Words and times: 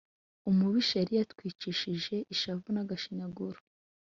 Umubisha 0.49 0.93
yari 0.99 1.13
yatwicishije 1.19 2.15
ishavu 2.33 2.67
n'agashinyaguro 2.71 3.59